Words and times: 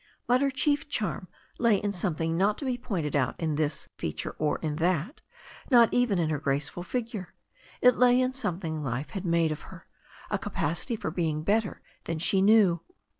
But 0.25 0.41
her 0.41 0.49
chief 0.49 0.89
charm 0.89 1.27
lay 1.59 1.77
in 1.77 1.93
something 1.93 2.35
not 2.35 2.57
to 2.57 2.65
be 2.65 2.75
pointed 2.75 3.15
out 3.15 3.35
in 3.39 3.53
this 3.53 3.87
feature 3.99 4.31
or 4.39 4.57
in 4.63 4.77
that, 4.77 5.21
not 5.69 5.89
even 5.93 6.17
in 6.17 6.31
her 6.31 6.39
graceful 6.39 6.81
figure. 6.81 7.35
It 7.83 7.97
lay 7.99 8.19
in 8.19 8.33
something 8.33 8.81
life 8.83 9.11
had 9.11 9.25
made 9.25 9.51
of 9.51 9.61
her, 9.69 9.85
a 10.31 10.39
capacity 10.39 10.95
for 10.95 11.11
being 11.11 11.43
better 11.43 11.83
than 12.05 12.17
she 12.17 12.41
knew. 12.41 12.81